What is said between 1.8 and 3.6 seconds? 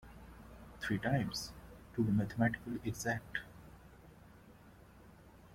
to be mathematically exact.